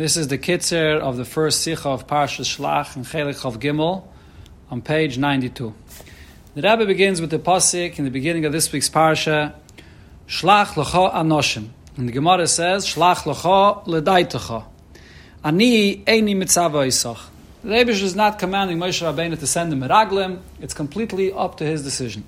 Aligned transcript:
This 0.00 0.16
is 0.16 0.28
the 0.28 0.38
kitzer 0.38 0.98
of 0.98 1.18
the 1.18 1.26
first 1.26 1.60
sikha 1.60 1.90
of 1.90 2.06
Parshas 2.06 2.56
Shlach 2.56 2.96
and 2.96 3.04
Chelik 3.04 3.44
of 3.44 3.60
Gimel 3.60 4.02
on 4.70 4.80
page 4.80 5.18
92. 5.18 5.74
The 6.54 6.62
Rebbe 6.62 6.86
begins 6.86 7.20
with 7.20 7.28
the 7.28 7.38
pasuk 7.38 7.98
in 7.98 8.06
the 8.06 8.10
beginning 8.10 8.46
of 8.46 8.52
this 8.52 8.72
week's 8.72 8.88
parsha, 8.88 9.52
Shlach 10.26 10.68
lecha 10.68 11.12
anoshim. 11.12 11.68
And 11.98 12.08
the 12.08 12.14
Gemara 12.14 12.46
says, 12.46 12.86
Shlach 12.86 13.24
lecha 13.24 13.84
ledaitecha. 13.84 14.64
Ani 15.44 15.98
eini 15.98 16.34
mitzava 16.34 16.86
isach. 16.86 17.20
The 17.62 17.68
Rebbe 17.68 17.90
is 17.90 18.16
not 18.16 18.38
commanding 18.38 18.78
Moshe 18.78 19.02
Rabbeinu 19.02 19.38
to 19.38 19.46
send 19.46 19.70
him 19.70 19.80
meraglim. 19.80 20.38
It's 20.62 20.72
completely 20.72 21.30
up 21.30 21.58
to 21.58 21.64
his 21.64 21.84
decision. 21.84 22.24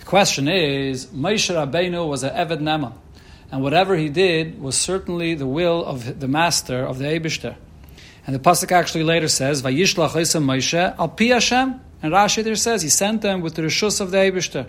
The 0.00 0.04
question 0.04 0.48
is, 0.48 1.06
Moshe 1.06 1.54
Rabbeinu 1.54 2.08
was 2.08 2.24
an 2.24 2.34
Eved 2.34 2.58
Ne'eman 2.58 2.92
and 3.50 3.62
whatever 3.62 3.96
he 3.96 4.08
did 4.08 4.60
was 4.60 4.76
certainly 4.76 5.34
the 5.34 5.46
will 5.46 5.84
of 5.84 6.20
the 6.20 6.28
master 6.28 6.84
of 6.84 6.98
the 6.98 7.04
Eibishter. 7.04 7.56
And 8.26 8.34
the 8.34 8.40
pasuk 8.40 8.70
actually 8.72 9.04
later 9.04 9.28
says, 9.28 9.62
"Vayishlach 9.62 10.10
Moshe 10.10 10.98
al 10.98 11.08
pi 11.08 11.24
Hashem." 11.24 11.80
And 12.02 12.12
Rashi 12.12 12.44
there 12.44 12.56
says 12.56 12.82
he 12.82 12.88
sent 12.88 13.22
them 13.22 13.40
with 13.40 13.54
the 13.54 13.62
rishus 13.62 14.00
of 14.00 14.10
the 14.10 14.18
Eibishter. 14.18 14.66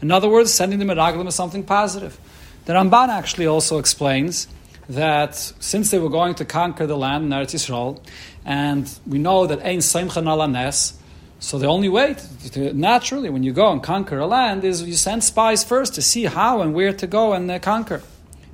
In 0.00 0.10
other 0.10 0.28
words, 0.28 0.52
sending 0.52 0.78
them 0.78 0.90
a 0.90 0.94
raglim 0.94 1.28
is 1.28 1.34
something 1.34 1.62
positive. 1.62 2.18
The 2.64 2.72
Ramban 2.72 3.08
actually 3.08 3.46
also 3.46 3.78
explains 3.78 4.48
that 4.88 5.34
since 5.34 5.90
they 5.90 5.98
were 5.98 6.08
going 6.08 6.34
to 6.36 6.44
conquer 6.44 6.86
the 6.86 6.96
land 6.96 7.24
in 7.24 7.30
Eretz 7.30 7.54
Yisrael, 7.54 8.00
and 8.44 8.90
we 9.06 9.18
know 9.18 9.46
that 9.46 9.60
ein 9.60 9.78
seimchan 9.78 10.24
alanes, 10.24 10.94
so 11.40 11.58
the 11.58 11.66
only 11.66 11.88
way, 11.88 12.16
to, 12.52 12.72
naturally, 12.72 13.30
when 13.30 13.42
you 13.42 13.52
go 13.52 13.70
and 13.70 13.82
conquer 13.82 14.18
a 14.18 14.26
land, 14.26 14.64
is 14.64 14.82
you 14.82 14.94
send 14.94 15.22
spies 15.22 15.62
first 15.62 15.94
to 15.94 16.02
see 16.02 16.24
how 16.24 16.62
and 16.62 16.74
where 16.74 16.92
to 16.92 17.06
go 17.06 17.32
and 17.34 17.50
uh, 17.50 17.58
conquer. 17.58 18.02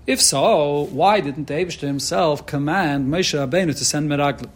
If 0.07 0.21
so, 0.21 0.89
why 0.91 1.21
didn't 1.21 1.45
the 1.45 1.87
himself 1.87 2.47
command 2.47 3.13
Moshe 3.13 3.39
Rabbeinu 3.39 3.77
to 3.77 3.85
send 3.85 4.11
Meraglim? 4.11 4.49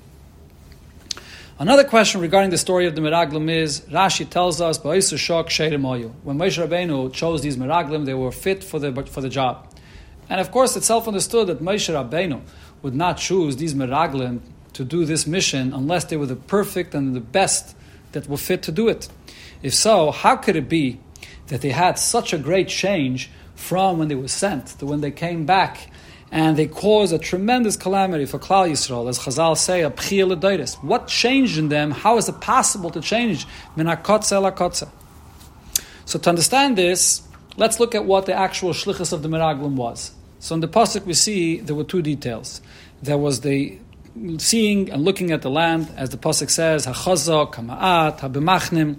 Another 1.58 1.84
question 1.84 2.22
regarding 2.22 2.50
the 2.50 2.58
story 2.58 2.86
of 2.86 2.94
the 2.94 3.02
Meraglim 3.02 3.50
is 3.50 3.82
Rashi 3.82 4.28
tells 4.28 4.60
us 4.60 4.82
when 4.82 4.98
Moshe 4.98 6.66
Rabbeinu 6.66 7.12
chose 7.12 7.42
these 7.42 7.58
Meraglim, 7.58 8.06
they 8.06 8.14
were 8.14 8.32
fit 8.32 8.64
for 8.64 8.78
the 8.78 8.90
for 9.04 9.20
the 9.20 9.28
job, 9.28 9.68
and 10.30 10.40
of 10.40 10.50
course 10.50 10.74
it's 10.76 10.86
self 10.86 11.06
understood 11.06 11.46
that 11.48 11.60
Moshe 11.60 11.92
Rabbeinu 11.92 12.40
would 12.82 12.94
not 12.94 13.18
choose 13.18 13.56
these 13.56 13.74
Meraglim 13.74 14.40
to 14.72 14.84
do 14.84 15.04
this 15.04 15.26
mission 15.26 15.74
unless 15.74 16.04
they 16.04 16.16
were 16.16 16.26
the 16.26 16.36
perfect 16.36 16.94
and 16.94 17.14
the 17.14 17.20
best 17.20 17.76
that 18.12 18.28
were 18.28 18.38
fit 18.38 18.62
to 18.62 18.72
do 18.72 18.88
it. 18.88 19.08
If 19.62 19.74
so, 19.74 20.10
how 20.10 20.36
could 20.36 20.56
it 20.56 20.68
be 20.70 21.00
that 21.48 21.60
they 21.60 21.70
had 21.70 21.98
such 21.98 22.32
a 22.32 22.38
great 22.38 22.68
change 22.68 23.30
from 23.54 23.98
when 23.98 24.08
they 24.08 24.14
were 24.14 24.28
sent 24.28 24.66
to 24.78 24.86
when 24.86 25.00
they 25.00 25.10
came 25.10 25.46
back, 25.46 25.90
and 26.30 26.56
they 26.56 26.66
caused 26.66 27.12
a 27.12 27.18
tremendous 27.18 27.76
calamity 27.76 28.24
for 28.24 28.38
Klal 28.38 28.68
Yisrael, 28.68 29.08
as 29.08 29.20
Chazal 29.20 29.56
say, 29.56 29.82
a 29.82 29.90
pchiyah 29.90 30.74
What 30.82 31.06
changed 31.06 31.58
in 31.58 31.68
them? 31.68 31.92
How 31.92 32.16
is 32.16 32.28
it 32.28 32.40
possible 32.40 32.90
to 32.90 33.00
change 33.00 33.46
minakotza 33.76 34.42
lakotza? 34.42 34.88
So 36.06 36.18
to 36.18 36.28
understand 36.28 36.76
this, 36.76 37.22
let's 37.56 37.78
look 37.78 37.94
at 37.94 38.04
what 38.04 38.26
the 38.26 38.34
actual 38.34 38.72
shlichus 38.72 39.12
of 39.12 39.22
the 39.22 39.28
Meraglim 39.28 39.74
was. 39.74 40.12
So 40.40 40.54
in 40.54 40.60
the 40.60 40.68
pasuk 40.68 41.06
we 41.06 41.14
see 41.14 41.60
there 41.60 41.76
were 41.76 41.84
two 41.84 42.02
details. 42.02 42.60
There 43.02 43.16
was 43.16 43.40
the 43.40 43.78
seeing 44.38 44.90
and 44.90 45.04
looking 45.04 45.30
at 45.30 45.42
the 45.42 45.50
land, 45.50 45.90
as 45.96 46.10
the 46.10 46.16
pasuk 46.16 46.50
says, 46.50 46.86
hachazak, 46.86 47.54
hamaat, 47.54 48.18
habimachnim, 48.18 48.96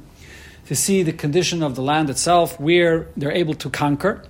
to 0.68 0.76
see 0.76 1.04
the 1.04 1.14
condition 1.14 1.62
of 1.62 1.76
the 1.76 1.82
land 1.82 2.10
itself, 2.10 2.60
where 2.60 3.08
they're 3.16 3.32
able 3.32 3.54
to 3.56 3.70
conquer. 3.70 4.24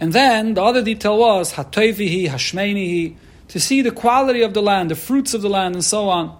And 0.00 0.12
then 0.12 0.54
the 0.54 0.62
other 0.62 0.82
detail 0.82 1.18
was 1.18 1.54
hatoivihi, 1.54 2.28
hashmeinihi, 2.28 3.16
to 3.48 3.60
see 3.60 3.82
the 3.82 3.90
quality 3.90 4.42
of 4.42 4.54
the 4.54 4.62
land, 4.62 4.90
the 4.90 4.94
fruits 4.94 5.34
of 5.34 5.42
the 5.42 5.48
land, 5.48 5.74
and 5.74 5.84
so 5.84 6.08
on. 6.08 6.36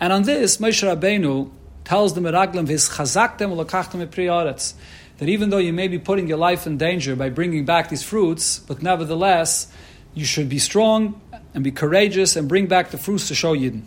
And 0.00 0.12
on 0.12 0.22
this, 0.22 0.58
Moshe 0.58 0.82
Rabbeinu 0.82 1.50
tells 1.84 2.14
the 2.14 2.20
Meraglim, 2.20 2.68
his 2.68 2.88
chazaktem 2.88 3.52
ulakachtem 3.54 4.74
that 5.18 5.28
even 5.28 5.50
though 5.50 5.58
you 5.58 5.72
may 5.72 5.88
be 5.88 5.98
putting 5.98 6.28
your 6.28 6.38
life 6.38 6.66
in 6.66 6.78
danger 6.78 7.16
by 7.16 7.28
bringing 7.28 7.64
back 7.64 7.88
these 7.88 8.02
fruits, 8.02 8.60
but 8.60 8.82
nevertheless, 8.82 9.70
you 10.14 10.24
should 10.24 10.48
be 10.48 10.58
strong 10.58 11.20
and 11.54 11.64
be 11.64 11.72
courageous 11.72 12.36
and 12.36 12.48
bring 12.48 12.66
back 12.66 12.90
the 12.90 12.98
fruits 12.98 13.28
to 13.28 13.34
show 13.34 13.56
Yidden. 13.56 13.82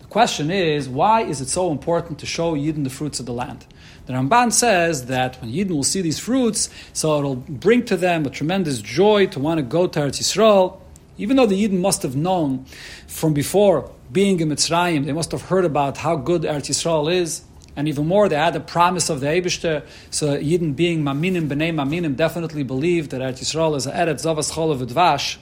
The 0.00 0.06
question 0.06 0.50
is, 0.50 0.88
why 0.88 1.22
is 1.22 1.40
it 1.40 1.48
so 1.48 1.70
important 1.70 2.18
to 2.20 2.26
show 2.26 2.54
Yidden 2.54 2.84
the 2.84 2.90
fruits 2.90 3.20
of 3.20 3.26
the 3.26 3.32
land? 3.32 3.66
The 4.06 4.12
Ramban 4.12 4.52
says 4.52 5.06
that 5.06 5.40
when 5.42 5.52
Yidden 5.52 5.70
will 5.70 5.82
see 5.82 6.00
these 6.00 6.18
fruits, 6.18 6.70
so 6.92 7.18
it'll 7.18 7.36
bring 7.36 7.84
to 7.86 7.96
them 7.96 8.24
a 8.24 8.30
tremendous 8.30 8.80
joy 8.80 9.26
to 9.26 9.40
want 9.40 9.58
to 9.58 9.62
go 9.62 9.88
to 9.88 9.98
Eretz 9.98 10.20
Yisrael. 10.20 10.78
Even 11.18 11.36
though 11.36 11.46
the 11.46 11.60
Yidden 11.60 11.80
must 11.80 12.02
have 12.02 12.14
known 12.14 12.66
from 13.08 13.34
before 13.34 13.90
being 14.12 14.38
in 14.38 14.48
Mitzrayim, 14.48 15.06
they 15.06 15.12
must 15.12 15.32
have 15.32 15.42
heard 15.42 15.64
about 15.64 15.96
how 15.96 16.14
good 16.14 16.42
Eretz 16.42 16.68
Yisrael 16.70 17.12
is. 17.12 17.42
And 17.74 17.88
even 17.88 18.06
more, 18.06 18.28
they 18.28 18.36
had 18.36 18.54
the 18.54 18.60
promise 18.60 19.10
of 19.10 19.20
the 19.20 19.26
Eibishter. 19.26 19.84
So 20.10 20.38
Yidden 20.38 20.76
being 20.76 21.02
Maminim, 21.02 21.48
B'nai 21.48 21.74
Maminim, 21.74 22.16
definitely 22.16 22.62
believed 22.62 23.10
that 23.10 23.20
Eretz 23.20 23.40
Yisrael 23.40 23.76
is 23.76 23.86
a 23.86 23.92
Eretz 23.92 24.24
Zavas 24.24 24.52
Chol 24.52 24.78
V'dvash. 24.78 25.38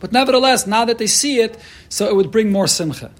But 0.00 0.12
nevertheless, 0.12 0.66
now 0.66 0.86
that 0.86 0.98
they 0.98 1.06
see 1.06 1.40
it, 1.40 1.58
so 1.90 2.08
it 2.08 2.16
would 2.16 2.30
bring 2.30 2.50
more 2.50 2.66
simcha. 2.66 3.10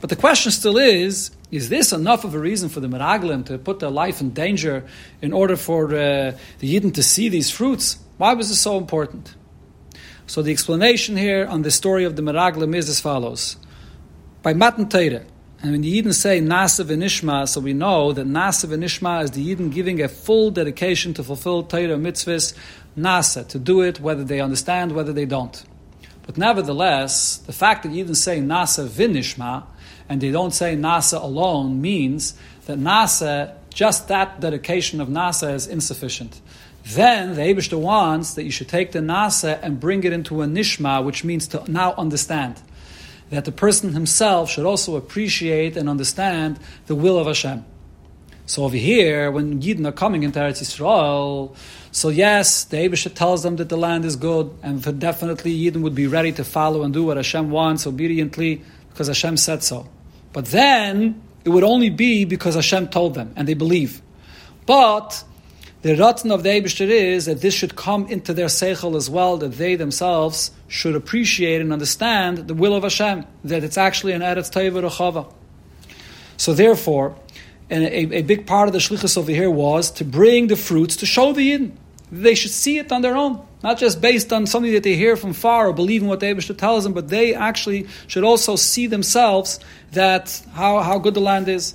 But 0.00 0.10
the 0.10 0.16
question 0.16 0.52
still 0.52 0.76
is, 0.76 1.30
is 1.52 1.68
this 1.68 1.92
enough 1.92 2.24
of 2.24 2.34
a 2.34 2.38
reason 2.38 2.70
for 2.70 2.80
the 2.80 2.88
Meraglim 2.88 3.44
to 3.46 3.58
put 3.58 3.78
their 3.78 3.90
life 3.90 4.22
in 4.22 4.30
danger 4.30 4.84
in 5.20 5.34
order 5.34 5.56
for 5.56 5.84
uh, 5.94 6.32
the 6.60 6.74
Yidden 6.74 6.94
to 6.94 7.02
see 7.02 7.28
these 7.28 7.50
fruits? 7.50 7.98
Why 8.16 8.32
was 8.32 8.48
this 8.48 8.60
so 8.60 8.78
important? 8.78 9.34
So 10.26 10.40
the 10.40 10.50
explanation 10.50 11.14
here 11.14 11.46
on 11.46 11.60
the 11.60 11.70
story 11.70 12.04
of 12.04 12.16
the 12.16 12.22
Meraglim 12.22 12.74
is 12.74 12.88
as 12.88 13.00
follows. 13.00 13.58
By 14.42 14.54
Matan 14.54 14.88
Torah, 14.88 15.26
and 15.60 15.72
when 15.72 15.82
the 15.82 16.02
Yidden 16.02 16.14
say 16.14 16.40
Nasa 16.40 16.86
v'nishma, 16.86 17.46
so 17.46 17.60
we 17.60 17.74
know 17.74 18.14
that 18.14 18.26
Nasa 18.26 18.66
v'nishma 18.66 19.22
is 19.24 19.32
the 19.32 19.54
Yidden 19.54 19.70
giving 19.70 20.00
a 20.00 20.08
full 20.08 20.50
dedication 20.50 21.12
to 21.14 21.22
fulfill 21.22 21.64
Torah 21.64 21.98
mitzvahs, 21.98 22.54
Nasa, 22.96 23.46
to 23.48 23.58
do 23.58 23.82
it 23.82 24.00
whether 24.00 24.24
they 24.24 24.40
understand, 24.40 24.92
whether 24.92 25.12
they 25.12 25.26
don't. 25.26 25.62
But 26.24 26.38
nevertheless, 26.38 27.36
the 27.36 27.52
fact 27.52 27.82
that 27.82 27.92
Yidden 27.92 28.16
say 28.16 28.40
Nasa 28.40 28.88
v'nishma, 28.88 29.64
and 30.12 30.20
they 30.20 30.30
don't 30.30 30.50
say 30.50 30.76
Nasa 30.76 31.22
alone 31.22 31.80
means 31.80 32.34
that 32.66 32.78
Nasa, 32.78 33.54
just 33.72 34.08
that 34.08 34.40
dedication 34.40 35.00
of 35.00 35.08
Nasa 35.08 35.54
is 35.54 35.66
insufficient. 35.66 36.38
Then 36.84 37.34
the 37.34 37.40
Eibishter 37.40 37.80
wants 37.80 38.34
that 38.34 38.44
you 38.44 38.50
should 38.50 38.68
take 38.68 38.92
the 38.92 38.98
Nasa 38.98 39.58
and 39.62 39.80
bring 39.80 40.04
it 40.04 40.12
into 40.12 40.42
a 40.42 40.46
Nishma, 40.46 41.02
which 41.02 41.24
means 41.24 41.48
to 41.48 41.64
now 41.66 41.94
understand. 41.94 42.60
That 43.30 43.46
the 43.46 43.52
person 43.52 43.94
himself 43.94 44.50
should 44.50 44.66
also 44.66 44.96
appreciate 44.96 45.78
and 45.78 45.88
understand 45.88 46.60
the 46.88 46.94
will 46.94 47.18
of 47.18 47.26
Hashem. 47.26 47.64
So 48.44 48.64
over 48.64 48.76
here, 48.76 49.30
when 49.30 49.62
Yidden 49.62 49.86
are 49.86 49.92
coming 49.92 50.24
into 50.24 50.40
Eretz 50.40 50.60
Yisrael, 50.60 51.56
so 51.90 52.10
yes, 52.10 52.64
the 52.64 52.76
Eibishter 52.76 53.14
tells 53.14 53.44
them 53.44 53.56
that 53.56 53.70
the 53.70 53.78
land 53.78 54.04
is 54.04 54.16
good, 54.16 54.54
and 54.62 54.82
definitely 55.00 55.58
Yidden 55.58 55.80
would 55.80 55.94
be 55.94 56.06
ready 56.06 56.32
to 56.32 56.44
follow 56.44 56.82
and 56.82 56.92
do 56.92 57.02
what 57.02 57.16
Hashem 57.16 57.50
wants 57.50 57.86
obediently, 57.86 58.62
because 58.90 59.06
Hashem 59.06 59.38
said 59.38 59.62
so. 59.62 59.88
But 60.32 60.46
then 60.46 61.22
it 61.44 61.50
would 61.50 61.64
only 61.64 61.90
be 61.90 62.24
because 62.24 62.54
Hashem 62.54 62.88
told 62.88 63.14
them 63.14 63.32
and 63.36 63.46
they 63.46 63.54
believe. 63.54 64.00
But 64.66 65.24
the 65.82 65.96
Ratzon 65.96 66.32
of 66.32 66.44
the 66.44 66.50
Eibishter 66.50 66.88
is 66.88 67.26
that 67.26 67.40
this 67.40 67.54
should 67.54 67.74
come 67.74 68.06
into 68.06 68.32
their 68.32 68.46
seichel 68.46 68.96
as 68.96 69.10
well, 69.10 69.36
that 69.38 69.52
they 69.52 69.74
themselves 69.74 70.52
should 70.68 70.94
appreciate 70.94 71.60
and 71.60 71.72
understand 71.72 72.46
the 72.46 72.54
will 72.54 72.74
of 72.74 72.84
Hashem, 72.84 73.26
that 73.44 73.64
it's 73.64 73.76
actually 73.76 74.12
an 74.12 74.22
Eretz 74.22 74.50
Taiva 74.50 74.88
Rechava. 74.88 75.32
So 76.36 76.54
therefore, 76.54 77.16
and 77.68 77.84
a, 77.84 78.16
a, 78.18 78.22
big 78.22 78.46
part 78.46 78.68
of 78.68 78.72
the 78.72 78.78
shlichus 78.78 79.16
over 79.16 79.32
here 79.32 79.50
was 79.50 79.90
to 79.92 80.04
bring 80.04 80.46
the 80.48 80.56
fruits 80.56 80.96
to 80.96 81.06
show 81.06 81.32
the 81.32 81.52
Yidden. 81.52 81.72
They 82.12 82.34
should 82.34 82.50
see 82.50 82.78
it 82.78 82.92
on 82.92 83.02
their 83.02 83.16
own, 83.16 83.44
not 83.62 83.78
just 83.78 84.00
based 84.00 84.32
on 84.32 84.46
something 84.46 84.72
that 84.72 84.82
they 84.82 84.96
hear 84.96 85.16
from 85.16 85.32
far 85.32 85.68
or 85.68 85.72
believe 85.72 86.02
in 86.02 86.08
what 86.08 86.20
the 86.20 86.26
Eibishter 86.26 86.56
tells 86.56 86.84
them, 86.84 86.92
but 86.92 87.08
they 87.08 87.34
actually 87.34 87.86
should 88.06 88.24
also 88.24 88.56
see 88.56 88.86
themselves 88.86 89.60
that 89.92 90.42
how, 90.52 90.80
how 90.80 90.98
good 90.98 91.14
the 91.14 91.20
land 91.20 91.48
is. 91.48 91.74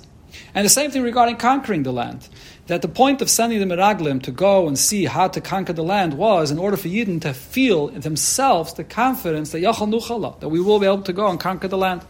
And 0.54 0.64
the 0.64 0.70
same 0.70 0.90
thing 0.90 1.02
regarding 1.02 1.36
conquering 1.36 1.82
the 1.82 1.92
land. 1.92 2.28
That 2.66 2.82
the 2.82 2.88
point 2.88 3.22
of 3.22 3.30
sending 3.30 3.66
the 3.66 3.74
Meraglim 3.74 4.22
to 4.24 4.30
go 4.30 4.68
and 4.68 4.78
see 4.78 5.06
how 5.06 5.28
to 5.28 5.40
conquer 5.40 5.72
the 5.72 5.82
land 5.82 6.14
was 6.14 6.50
in 6.50 6.58
order 6.58 6.76
for 6.76 6.88
Yidden 6.88 7.20
to 7.22 7.32
feel 7.32 7.88
themselves 7.88 8.74
the 8.74 8.84
confidence 8.84 9.52
that 9.52 9.62
Yachal 9.62 9.88
Nuchala, 9.88 10.34
that 10.40 10.50
we 10.50 10.60
will 10.60 10.78
be 10.78 10.86
able 10.86 11.02
to 11.02 11.14
go 11.14 11.28
and 11.28 11.40
conquer 11.40 11.68
the 11.68 11.78
land. 11.78 12.04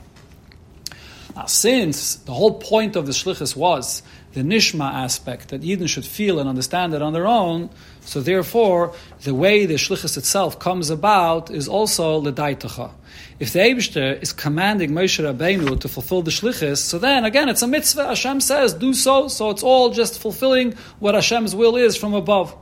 Now, 1.38 1.46
since 1.46 2.16
the 2.16 2.34
whole 2.34 2.54
point 2.54 2.96
of 2.96 3.06
the 3.06 3.12
Shlichus 3.12 3.54
was 3.54 4.02
the 4.32 4.40
Nishma 4.40 4.92
aspect, 4.92 5.50
that 5.50 5.62
Yidden 5.62 5.88
should 5.88 6.04
feel 6.04 6.40
and 6.40 6.48
understand 6.48 6.94
it 6.94 7.00
on 7.00 7.12
their 7.12 7.28
own, 7.28 7.70
so 8.00 8.20
therefore, 8.20 8.92
the 9.22 9.32
way 9.32 9.64
the 9.64 9.74
Shlichus 9.74 10.16
itself 10.16 10.58
comes 10.58 10.90
about 10.90 11.48
is 11.48 11.68
also 11.68 12.20
Ledaitacha. 12.20 12.90
If 13.38 13.52
the 13.52 13.60
Eibishter 13.60 14.20
is 14.20 14.32
commanding 14.32 14.90
Moshe 14.90 15.22
Rabbeinu 15.22 15.78
to 15.78 15.88
fulfill 15.88 16.22
the 16.22 16.32
Shlichus, 16.32 16.78
so 16.78 16.98
then 16.98 17.24
again 17.24 17.48
it's 17.48 17.62
a 17.62 17.68
mitzvah. 17.68 18.08
Hashem 18.08 18.40
says, 18.40 18.74
do 18.74 18.92
so, 18.92 19.28
so 19.28 19.50
it's 19.50 19.62
all 19.62 19.90
just 19.90 20.18
fulfilling 20.18 20.72
what 20.98 21.14
Hashem's 21.14 21.54
will 21.54 21.76
is 21.76 21.96
from 21.96 22.14
above. 22.14 22.52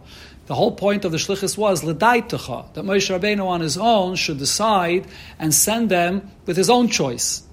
The 0.48 0.54
whole 0.54 0.72
point 0.72 1.06
of 1.06 1.12
the 1.12 1.18
shlichus 1.18 1.56
was 1.56 1.82
l'daitacha, 1.82 2.74
that 2.74 2.84
Moshe 2.84 3.08
Rabbeinu 3.08 3.46
on 3.46 3.62
his 3.62 3.78
own 3.78 4.16
should 4.16 4.36
decide 4.36 5.06
and 5.38 5.54
send 5.54 5.88
them 5.88 6.30
with 6.44 6.58
his 6.58 6.68
own 6.68 6.88
choice. 6.88 7.45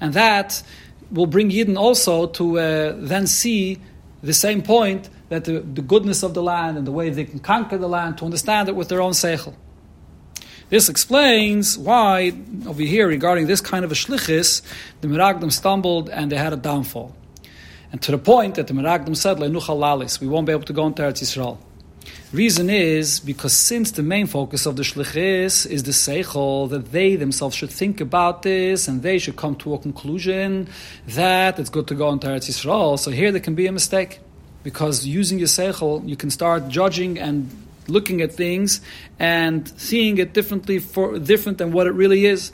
And 0.00 0.14
that 0.14 0.62
will 1.10 1.26
bring 1.26 1.50
Yidden 1.50 1.76
also 1.76 2.26
to 2.26 2.58
uh, 2.58 2.94
then 2.96 3.26
see 3.26 3.78
the 4.22 4.32
same 4.32 4.62
point 4.62 5.08
that 5.28 5.44
the, 5.44 5.60
the, 5.60 5.82
goodness 5.82 6.22
of 6.22 6.34
the 6.34 6.42
land 6.42 6.76
and 6.76 6.86
the 6.86 6.92
way 6.92 7.10
they 7.10 7.24
can 7.24 7.38
conquer 7.38 7.78
the 7.78 7.88
land, 7.88 8.18
to 8.18 8.24
understand 8.24 8.68
it 8.68 8.74
with 8.74 8.88
their 8.88 9.00
own 9.00 9.12
seichel. 9.12 9.54
This 10.70 10.88
explains 10.88 11.78
why, 11.78 12.32
over 12.66 12.82
here, 12.82 13.06
regarding 13.08 13.46
this 13.46 13.60
kind 13.60 13.84
of 13.84 13.92
a 13.92 13.94
shlichus, 13.94 14.62
the 15.00 15.08
Meraglim 15.08 15.52
stumbled 15.52 16.10
and 16.10 16.30
they 16.30 16.36
had 16.36 16.52
a 16.52 16.56
downfall. 16.56 17.14
And 17.90 18.02
to 18.02 18.10
the 18.10 18.18
point 18.18 18.56
that 18.56 18.66
the 18.66 18.74
Meraglim 18.74 19.16
said, 19.16 19.38
lalis, 19.38 20.20
we 20.20 20.26
won't 20.26 20.46
be 20.46 20.52
able 20.52 20.64
to 20.64 20.72
go 20.74 20.86
into 20.86 21.02
Eretz 21.02 21.22
Yisrael. 21.22 21.58
Reason 22.32 22.68
is 22.68 23.20
because 23.20 23.54
since 23.54 23.92
the 23.92 24.02
main 24.02 24.26
focus 24.26 24.66
of 24.66 24.76
the 24.76 24.82
shlichus 24.82 25.64
is 25.64 25.84
the 25.84 25.92
seichel, 25.92 26.68
that 26.68 26.92
they 26.92 27.16
themselves 27.16 27.56
should 27.56 27.70
think 27.70 28.02
about 28.02 28.42
this 28.42 28.86
and 28.86 29.02
they 29.02 29.18
should 29.18 29.36
come 29.36 29.56
to 29.56 29.72
a 29.72 29.78
conclusion 29.78 30.68
that 31.06 31.58
it's 31.58 31.70
good 31.70 31.86
to 31.86 31.94
go 31.94 32.10
into 32.10 32.26
Eretz 32.26 32.50
Yisrael. 32.50 32.98
So 32.98 33.10
here 33.10 33.32
there 33.32 33.40
can 33.40 33.54
be 33.54 33.66
a 33.66 33.72
mistake 33.72 34.20
because 34.62 35.06
using 35.06 35.38
your 35.38 35.48
seichel, 35.48 36.06
you 36.06 36.16
can 36.16 36.28
start 36.28 36.68
judging 36.68 37.18
and 37.18 37.50
looking 37.86 38.20
at 38.20 38.32
things 38.32 38.82
and 39.18 39.66
seeing 39.80 40.18
it 40.18 40.34
differently 40.34 40.80
for 40.80 41.18
different 41.18 41.56
than 41.56 41.72
what 41.72 41.86
it 41.86 41.92
really 41.92 42.26
is. 42.26 42.52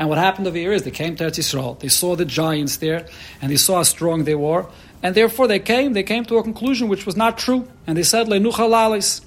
And 0.00 0.08
what 0.08 0.18
happened 0.18 0.48
over 0.48 0.56
here 0.56 0.72
is 0.72 0.82
they 0.82 0.90
came 0.90 1.14
to 1.14 1.24
Eretz 1.24 1.38
Yisrael. 1.38 1.78
They 1.78 1.86
saw 1.86 2.16
the 2.16 2.24
giants 2.24 2.78
there, 2.78 3.06
and 3.40 3.52
they 3.52 3.56
saw 3.56 3.76
how 3.76 3.82
strong 3.84 4.24
they 4.24 4.34
were, 4.34 4.66
and 5.02 5.14
therefore 5.14 5.48
they 5.48 5.58
came, 5.58 5.94
they 5.94 6.02
came 6.02 6.24
to 6.26 6.36
a 6.36 6.42
conclusion 6.42 6.88
which 6.88 7.04
was 7.04 7.16
not 7.16 7.36
true. 7.36 7.68
And 7.86 7.98
they 7.98 8.04
said, 8.04 8.28
lalis. 8.28 9.22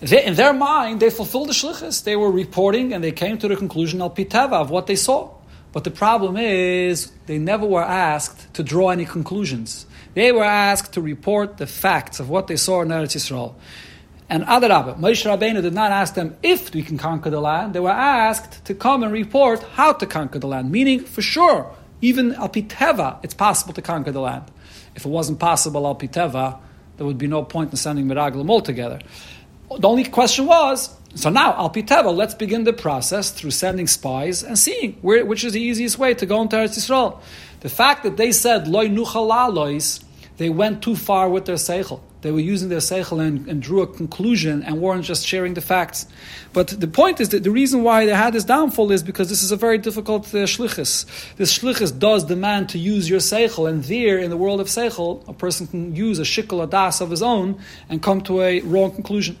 In 0.00 0.34
their 0.34 0.52
mind, 0.52 1.00
they 1.00 1.10
fulfilled 1.10 1.48
the 1.48 1.52
shlichus. 1.52 2.04
They 2.04 2.16
were 2.16 2.30
reporting 2.30 2.92
and 2.92 3.02
they 3.02 3.12
came 3.12 3.38
to 3.38 3.48
the 3.48 3.56
conclusion 3.56 4.00
al 4.00 4.10
piteva 4.10 4.54
of 4.54 4.70
what 4.70 4.86
they 4.86 4.96
saw. 4.96 5.30
But 5.72 5.84
the 5.84 5.90
problem 5.90 6.36
is, 6.36 7.10
they 7.26 7.38
never 7.38 7.66
were 7.66 7.82
asked 7.82 8.52
to 8.54 8.62
draw 8.62 8.90
any 8.90 9.06
conclusions. 9.06 9.86
They 10.14 10.30
were 10.30 10.44
asked 10.44 10.92
to 10.94 11.00
report 11.00 11.56
the 11.56 11.66
facts 11.66 12.20
of 12.20 12.28
what 12.28 12.46
they 12.46 12.56
saw 12.56 12.82
in 12.82 12.88
Eretz 12.88 13.16
Yisrael. 13.16 13.54
And 14.28 14.44
Adarabah, 14.44 14.98
Moshe 14.98 15.24
Rabbeinu 15.24 15.62
did 15.62 15.72
not 15.72 15.92
ask 15.92 16.14
them 16.14 16.36
if 16.42 16.74
we 16.74 16.82
can 16.82 16.98
conquer 16.98 17.30
the 17.30 17.40
land. 17.40 17.74
They 17.74 17.80
were 17.80 17.90
asked 17.90 18.64
to 18.66 18.74
come 18.74 19.02
and 19.02 19.12
report 19.12 19.62
how 19.62 19.92
to 19.94 20.06
conquer 20.06 20.38
the 20.38 20.46
land. 20.46 20.70
Meaning, 20.70 21.00
for 21.00 21.22
sure, 21.22 21.74
even 22.00 22.34
al 22.34 22.48
piteva, 22.48 23.18
it's 23.22 23.34
possible 23.34 23.72
to 23.74 23.82
conquer 23.82 24.12
the 24.12 24.20
land. 24.20 24.44
If 24.94 25.06
it 25.06 25.08
wasn't 25.08 25.38
possible 25.38 25.86
al 25.86 25.94
piteva, 25.94 26.58
there 26.96 27.06
would 27.06 27.18
be 27.18 27.26
no 27.26 27.42
point 27.42 27.70
in 27.70 27.76
sending 27.76 28.06
meraglim 28.06 28.50
altogether. 28.50 29.00
The 29.78 29.88
only 29.88 30.04
question 30.04 30.46
was, 30.46 30.94
so 31.14 31.30
now 31.30 31.54
al 31.54 31.70
piteva, 31.70 32.14
let's 32.14 32.34
begin 32.34 32.64
the 32.64 32.72
process 32.72 33.30
through 33.30 33.52
sending 33.52 33.86
spies 33.86 34.42
and 34.42 34.58
seeing 34.58 34.94
where, 35.02 35.24
which 35.24 35.44
is 35.44 35.52
the 35.52 35.60
easiest 35.60 35.98
way 35.98 36.14
to 36.14 36.26
go 36.26 36.42
into 36.42 36.56
Eretz 36.56 36.76
Yisrael. 36.76 37.20
The 37.60 37.68
fact 37.68 38.02
that 38.02 38.16
they 38.16 38.32
said 38.32 38.68
loy 38.68 38.88
nuchalalois, 38.88 40.02
they 40.36 40.50
went 40.50 40.82
too 40.82 40.96
far 40.96 41.28
with 41.28 41.44
their 41.44 41.56
seichel. 41.56 42.00
They 42.22 42.30
were 42.30 42.40
using 42.40 42.68
their 42.68 42.78
seichel 42.78 43.20
and, 43.20 43.48
and, 43.48 43.60
drew 43.60 43.82
a 43.82 43.86
conclusion 43.86 44.62
and 44.62 44.80
weren't 44.80 45.04
just 45.04 45.26
sharing 45.26 45.54
the 45.54 45.60
facts. 45.60 46.06
But 46.52 46.68
the 46.68 46.86
point 46.86 47.20
is 47.20 47.30
that 47.30 47.42
the 47.42 47.50
reason 47.50 47.82
why 47.82 48.06
they 48.06 48.14
had 48.14 48.32
this 48.32 48.44
downfall 48.44 48.92
is 48.92 49.02
because 49.02 49.28
this 49.28 49.42
is 49.42 49.50
a 49.50 49.56
very 49.56 49.76
difficult 49.76 50.26
uh, 50.26 50.46
shlichus. 50.46 51.04
This 51.36 51.58
shlichus 51.58 51.96
does 51.98 52.24
demand 52.24 52.68
to 52.70 52.78
use 52.78 53.10
your 53.10 53.18
seichel, 53.18 53.68
and 53.68 53.82
there, 53.84 54.18
in 54.18 54.30
the 54.30 54.36
world 54.36 54.60
of 54.60 54.68
seichel, 54.68 55.26
a 55.28 55.32
person 55.32 55.66
can 55.66 55.96
use 55.96 56.20
a 56.20 56.22
shikul 56.22 56.66
adas 56.66 57.00
of 57.00 57.10
his 57.10 57.22
own 57.22 57.60
and 57.88 58.02
come 58.02 58.20
to 58.22 58.40
a 58.40 58.60
wrong 58.60 58.92
conclusion. 58.92 59.36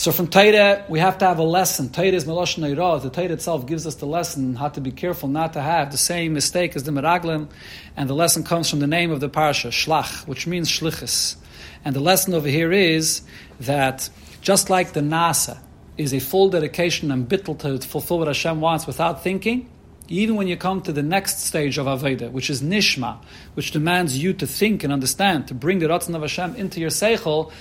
So 0.00 0.12
from 0.12 0.28
Torah, 0.28 0.86
we 0.88 0.98
have 0.98 1.18
to 1.18 1.26
have 1.26 1.38
a 1.38 1.42
lesson. 1.42 1.90
Torah 1.90 2.06
is 2.06 2.24
Melosh 2.24 2.56
Neirah. 2.56 3.02
The 3.02 3.10
Torah 3.10 3.32
itself 3.32 3.66
gives 3.66 3.86
us 3.86 3.96
the 3.96 4.06
lesson 4.06 4.54
how 4.54 4.70
to 4.70 4.80
be 4.80 4.92
careful 4.92 5.28
not 5.28 5.52
to 5.52 5.60
have 5.60 5.90
the 5.90 5.98
same 5.98 6.32
mistake 6.32 6.74
as 6.74 6.84
the 6.84 6.90
Meraglim. 6.90 7.50
And 7.98 8.08
the 8.08 8.14
lesson 8.14 8.42
comes 8.42 8.70
from 8.70 8.78
the 8.78 8.86
name 8.86 9.10
of 9.10 9.20
the 9.20 9.28
Parsha, 9.28 9.68
Shlach, 9.68 10.26
which 10.26 10.46
means 10.46 10.70
Shlichus. 10.70 11.36
And 11.84 11.94
the 11.94 12.00
lesson 12.00 12.32
over 12.32 12.48
here 12.48 12.72
is 12.72 13.20
that 13.60 14.08
just 14.40 14.70
like 14.70 14.94
the 14.94 15.00
Nasa 15.00 15.58
is 15.98 16.14
a 16.14 16.18
full 16.18 16.48
dedication 16.48 17.10
and 17.10 17.28
bittul 17.28 17.58
to 17.58 17.86
fulfill 17.86 18.20
what 18.20 18.28
Hashem 18.28 18.62
wants 18.62 18.86
without 18.86 19.22
thinking, 19.22 19.68
even 20.08 20.36
when 20.36 20.48
you 20.48 20.56
come 20.56 20.80
to 20.80 20.92
the 20.92 21.02
next 21.02 21.40
stage 21.40 21.76
of 21.76 21.84
Aveda, 21.84 22.32
which 22.32 22.48
is 22.48 22.62
Nishma, 22.62 23.18
which 23.52 23.70
demands 23.70 24.16
you 24.16 24.32
to 24.32 24.46
think 24.46 24.82
and 24.82 24.94
understand, 24.94 25.48
to 25.48 25.54
bring 25.54 25.78
the 25.78 25.88
Ratzon 25.88 26.14
of 26.14 26.22
Hashem 26.22 26.56
into 26.56 26.80
your 26.80 26.88
Seichel, 26.88 27.52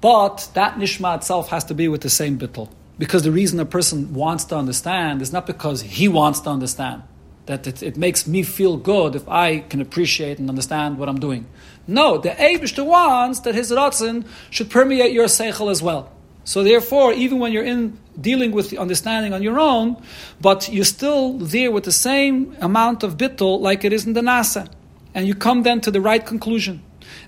but 0.00 0.48
that 0.54 0.76
nishma 0.76 1.16
itself 1.16 1.48
has 1.50 1.64
to 1.64 1.74
be 1.74 1.88
with 1.88 2.00
the 2.00 2.10
same 2.10 2.38
bittul. 2.38 2.68
Because 2.98 3.22
the 3.22 3.32
reason 3.32 3.58
a 3.60 3.64
person 3.64 4.12
wants 4.12 4.44
to 4.44 4.56
understand 4.56 5.22
is 5.22 5.32
not 5.32 5.46
because 5.46 5.80
he 5.82 6.08
wants 6.08 6.40
to 6.40 6.50
understand. 6.50 7.02
That 7.46 7.66
it, 7.66 7.82
it 7.82 7.96
makes 7.96 8.26
me 8.26 8.42
feel 8.42 8.76
good 8.76 9.16
if 9.16 9.28
I 9.28 9.60
can 9.60 9.80
appreciate 9.80 10.38
and 10.38 10.48
understand 10.48 10.98
what 10.98 11.08
I'm 11.08 11.18
doing. 11.18 11.46
No, 11.86 12.18
the 12.18 12.30
Eibishter 12.30 12.84
wants 12.84 13.40
that 13.40 13.54
his 13.54 13.70
ratzon 13.70 14.26
should 14.50 14.70
permeate 14.70 15.12
your 15.12 15.26
seichel 15.26 15.70
as 15.70 15.82
well. 15.82 16.12
So 16.44 16.62
therefore, 16.62 17.12
even 17.12 17.38
when 17.38 17.52
you're 17.52 17.64
in 17.64 17.98
dealing 18.20 18.52
with 18.52 18.70
the 18.70 18.78
understanding 18.78 19.32
on 19.32 19.42
your 19.42 19.58
own, 19.58 19.96
but 20.40 20.68
you're 20.68 20.84
still 20.84 21.38
there 21.38 21.70
with 21.70 21.84
the 21.84 21.92
same 21.92 22.56
amount 22.60 23.02
of 23.02 23.16
bittul 23.16 23.60
like 23.60 23.84
it 23.84 23.92
is 23.92 24.06
in 24.06 24.12
the 24.12 24.20
nasa. 24.20 24.70
And 25.14 25.26
you 25.26 25.34
come 25.34 25.62
then 25.62 25.80
to 25.82 25.90
the 25.90 26.00
right 26.00 26.24
conclusion. 26.24 26.82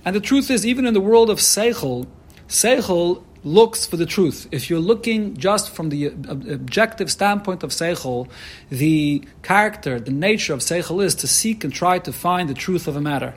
And 0.04 0.14
the 0.14 0.20
truth 0.20 0.50
is, 0.50 0.66
even 0.66 0.86
in 0.86 0.94
the 0.94 1.00
world 1.00 1.30
of 1.30 1.38
seichel, 1.38 2.06
Seichel 2.52 3.22
looks 3.44 3.86
for 3.86 3.96
the 3.96 4.04
truth. 4.04 4.46
If 4.52 4.68
you're 4.68 4.78
looking 4.78 5.38
just 5.38 5.70
from 5.70 5.88
the 5.88 6.08
uh, 6.08 6.10
objective 6.30 7.10
standpoint 7.10 7.62
of 7.62 7.70
Seichel, 7.70 8.28
the 8.68 9.24
character, 9.42 9.98
the 9.98 10.10
nature 10.10 10.52
of 10.52 10.60
Seichel 10.60 11.02
is 11.02 11.14
to 11.16 11.26
seek 11.26 11.64
and 11.64 11.72
try 11.72 11.98
to 12.00 12.12
find 12.12 12.50
the 12.50 12.54
truth 12.54 12.86
of 12.86 12.94
a 12.94 13.00
matter. 13.00 13.32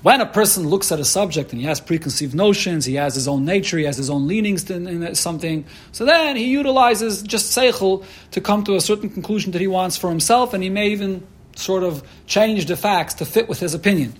When 0.00 0.22
a 0.22 0.26
person 0.26 0.66
looks 0.66 0.90
at 0.90 0.98
a 0.98 1.04
subject 1.04 1.52
and 1.52 1.60
he 1.60 1.66
has 1.66 1.78
preconceived 1.78 2.34
notions, 2.34 2.86
he 2.86 2.94
has 2.94 3.14
his 3.14 3.28
own 3.28 3.44
nature, 3.44 3.76
he 3.76 3.84
has 3.84 3.98
his 3.98 4.08
own 4.08 4.26
leanings 4.26 4.68
in, 4.70 4.88
in 4.88 5.14
something, 5.14 5.66
so 5.92 6.06
then 6.06 6.34
he 6.34 6.46
utilizes 6.46 7.20
just 7.20 7.56
Seichel 7.56 8.02
to 8.30 8.40
come 8.40 8.64
to 8.64 8.76
a 8.76 8.80
certain 8.80 9.10
conclusion 9.10 9.52
that 9.52 9.60
he 9.60 9.68
wants 9.68 9.98
for 9.98 10.08
himself, 10.08 10.54
and 10.54 10.64
he 10.64 10.70
may 10.70 10.88
even 10.88 11.24
sort 11.54 11.82
of 11.82 12.02
change 12.26 12.64
the 12.64 12.76
facts 12.78 13.12
to 13.14 13.26
fit 13.26 13.46
with 13.46 13.60
his 13.60 13.74
opinion. 13.74 14.14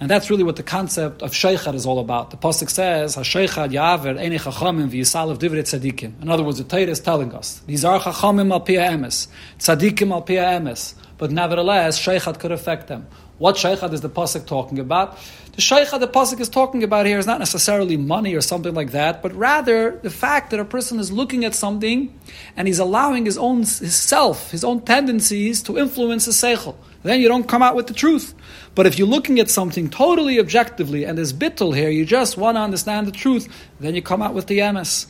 And 0.00 0.08
that's 0.08 0.30
really 0.30 0.44
what 0.44 0.56
the 0.56 0.62
concept 0.62 1.20
of 1.20 1.32
sheikhad 1.32 1.74
is 1.74 1.84
all 1.84 1.98
about. 1.98 2.30
The 2.30 2.38
pasuk 2.38 2.70
says, 2.70 3.16
"Hasheichad 3.16 3.70
yaver 3.70 4.18
ene 4.18 4.38
chachamim 4.38 4.88
v'yisalav 4.88 5.36
divrei 5.36 5.60
tzadikim." 5.60 6.22
In 6.22 6.30
other 6.30 6.42
words, 6.42 6.56
the 6.56 6.64
Torah 6.64 6.84
is 6.84 7.00
telling 7.00 7.34
us 7.34 7.60
these 7.66 7.84
are 7.84 8.00
chachamim 8.00 8.50
al 8.50 8.60
pia 8.60 8.80
emes, 8.80 9.28
tzadikim 9.58 10.10
al 10.10 10.22
pia 10.22 10.42
emes. 10.42 10.94
But 11.18 11.30
nevertheless, 11.32 12.00
sheikhad 12.00 12.38
could 12.38 12.50
affect 12.50 12.86
them. 12.86 13.08
What 13.36 13.56
sheikhad 13.56 13.92
is 13.92 14.00
the 14.00 14.08
pasuk 14.08 14.46
talking 14.46 14.78
about? 14.78 15.18
The 15.52 15.60
sheikhad 15.60 16.00
the 16.00 16.08
pasuk 16.08 16.40
is 16.40 16.48
talking 16.48 16.82
about 16.82 17.04
here 17.04 17.18
is 17.18 17.26
not 17.26 17.38
necessarily 17.38 17.98
money 17.98 18.34
or 18.34 18.40
something 18.40 18.72
like 18.72 18.92
that, 18.92 19.22
but 19.22 19.34
rather 19.34 19.98
the 20.02 20.08
fact 20.08 20.50
that 20.52 20.60
a 20.60 20.64
person 20.64 20.98
is 20.98 21.12
looking 21.12 21.44
at 21.44 21.54
something 21.54 22.18
and 22.56 22.66
he's 22.66 22.78
allowing 22.78 23.26
his 23.26 23.36
own 23.36 23.58
his 23.58 23.96
self, 23.96 24.50
his 24.50 24.64
own 24.64 24.80
tendencies 24.80 25.62
to 25.64 25.76
influence 25.76 26.24
his 26.24 26.36
seichel 26.36 26.74
then 27.02 27.20
you 27.20 27.28
don't 27.28 27.48
come 27.48 27.62
out 27.62 27.74
with 27.74 27.86
the 27.86 27.94
truth. 27.94 28.34
But 28.74 28.86
if 28.86 28.98
you're 28.98 29.08
looking 29.08 29.40
at 29.40 29.50
something 29.50 29.90
totally 29.90 30.38
objectively 30.38 31.04
and 31.04 31.18
there's 31.18 31.32
bittul 31.32 31.74
here, 31.74 31.90
you 31.90 32.04
just 32.04 32.36
want 32.36 32.56
to 32.56 32.60
understand 32.60 33.06
the 33.06 33.12
truth, 33.12 33.48
then 33.80 33.94
you 33.94 34.02
come 34.02 34.22
out 34.22 34.34
with 34.34 34.46
the 34.46 34.58
emes. 34.58 35.06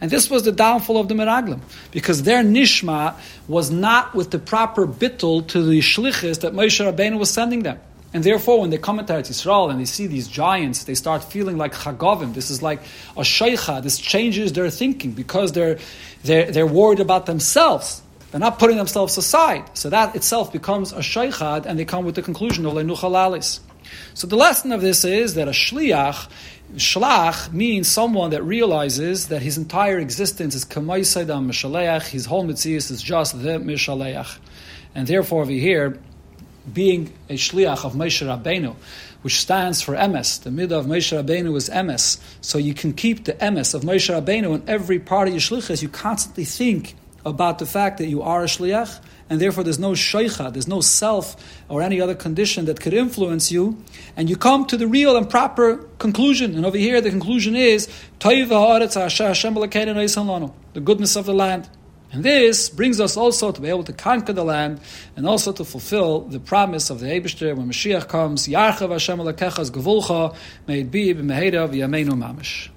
And 0.00 0.10
this 0.10 0.30
was 0.30 0.44
the 0.44 0.52
downfall 0.52 0.98
of 0.98 1.08
the 1.08 1.14
Meraglim, 1.14 1.60
because 1.90 2.22
their 2.22 2.42
nishma 2.42 3.14
was 3.46 3.70
not 3.70 4.14
with 4.14 4.30
the 4.30 4.38
proper 4.38 4.86
bittul 4.86 5.46
to 5.48 5.62
the 5.62 5.80
shlichus 5.80 6.40
that 6.40 6.52
Moshe 6.52 6.84
Rabbeinu 6.84 7.18
was 7.18 7.30
sending 7.30 7.62
them. 7.62 7.80
And 8.14 8.24
therefore, 8.24 8.60
when 8.60 8.70
they 8.70 8.78
come 8.78 8.98
into 8.98 9.12
Eretz 9.12 9.28
Yisrael 9.28 9.70
and 9.70 9.78
they 9.78 9.84
see 9.84 10.06
these 10.06 10.28
giants, 10.28 10.84
they 10.84 10.94
start 10.94 11.22
feeling 11.22 11.58
like 11.58 11.74
chagovim. 11.74 12.32
This 12.32 12.50
is 12.50 12.62
like 12.62 12.80
a 13.16 13.20
sheikha. 13.20 13.82
This 13.82 13.98
changes 13.98 14.52
their 14.54 14.70
thinking 14.70 15.12
because 15.12 15.52
they're, 15.52 15.78
they're, 16.24 16.50
they're 16.50 16.66
worried 16.66 17.00
about 17.00 17.26
themselves. 17.26 18.02
They're 18.30 18.40
not 18.40 18.58
putting 18.58 18.76
themselves 18.76 19.16
aside. 19.16 19.64
So 19.76 19.90
that 19.90 20.14
itself 20.14 20.52
becomes 20.52 20.92
a 20.92 20.98
shaykhad, 20.98 21.66
and 21.66 21.78
they 21.78 21.84
come 21.84 22.04
with 22.04 22.14
the 22.14 22.22
conclusion 22.22 22.66
of 22.66 22.74
lenuchalalis. 22.74 23.60
So 24.14 24.26
the 24.26 24.36
lesson 24.36 24.72
of 24.72 24.82
this 24.82 25.04
is 25.04 25.34
that 25.34 25.48
a 25.48 25.52
shliach, 25.52 26.28
shlach 26.74 27.52
means 27.52 27.88
someone 27.88 28.30
that 28.30 28.42
realizes 28.42 29.28
that 29.28 29.40
his 29.40 29.56
entire 29.56 29.98
existence 29.98 30.54
is 30.54 30.64
kamaisaydam 30.64 31.46
mishaleach, 31.46 32.08
his 32.08 32.26
whole 32.26 32.44
mitzvah 32.44 32.74
is 32.76 33.02
just 33.02 33.40
the 33.42 33.58
mishaleach. 33.58 34.38
And 34.94 35.06
therefore 35.06 35.42
over 35.42 35.50
here, 35.50 35.98
being 36.72 37.12
a 37.30 37.34
shliach 37.34 37.84
of 37.84 37.94
Moshe 37.94 38.26
Rabbeinu, 38.26 38.74
which 39.22 39.40
stands 39.40 39.80
for 39.80 39.94
emes. 39.94 40.42
The 40.42 40.50
midah 40.50 40.72
of 40.72 40.86
Moshe 40.86 41.16
Rabbeinu 41.16 41.56
is 41.56 41.68
emes. 41.70 42.20
So 42.40 42.58
you 42.58 42.74
can 42.74 42.92
keep 42.92 43.24
the 43.24 43.32
emes 43.34 43.74
of 43.74 43.82
Moshe 43.82 44.12
Rabbeinu 44.12 44.54
in 44.54 44.68
every 44.68 44.98
part 44.98 45.28
of 45.28 45.34
your 45.34 45.40
shlichus. 45.40 45.82
You 45.82 45.88
constantly 45.88 46.44
think 46.44 46.94
about 47.28 47.58
the 47.58 47.66
fact 47.66 47.98
that 47.98 48.08
you 48.08 48.22
are 48.22 48.42
a 48.42 48.46
shliach 48.46 49.00
and 49.30 49.40
therefore 49.40 49.64
there's 49.64 49.78
no 49.78 49.92
shaycha, 49.92 50.52
there's 50.52 50.68
no 50.68 50.80
self 50.80 51.36
or 51.68 51.82
any 51.82 52.00
other 52.00 52.14
condition 52.14 52.64
that 52.64 52.80
could 52.80 52.94
influence 52.94 53.52
you, 53.52 53.76
and 54.16 54.30
you 54.30 54.36
come 54.36 54.64
to 54.66 54.76
the 54.76 54.86
real 54.86 55.16
and 55.16 55.28
proper 55.28 55.76
conclusion. 55.98 56.54
And 56.54 56.64
over 56.64 56.78
here, 56.78 57.00
the 57.00 57.10
conclusion 57.10 57.54
is 57.54 57.88
the 58.18 58.40
goodness 60.84 61.16
of 61.16 61.26
the 61.26 61.34
land. 61.34 61.68
And 62.10 62.24
this 62.24 62.70
brings 62.70 63.00
us 63.00 63.18
also 63.18 63.52
to 63.52 63.60
be 63.60 63.68
able 63.68 63.84
to 63.84 63.92
conquer 63.92 64.32
the 64.32 64.44
land 64.44 64.80
and 65.14 65.26
also 65.26 65.52
to 65.52 65.62
fulfill 65.62 66.20
the 66.20 66.40
promise 66.40 66.88
of 66.88 67.00
the 67.00 67.06
Eibishter 67.06 67.54
when 67.54 67.68
Mashiach 67.68 68.08
comes, 68.08 68.48
Yarchav 68.48 68.90
Hashem 68.90 69.18
Alekechas 69.18 69.70
Gevulcha, 69.70 70.34
may 70.66 70.80
it 70.80 70.90
be 70.90 71.12
b'meheda 71.12 71.68
v'yameinu 71.68 72.12
mamish. 72.12 72.70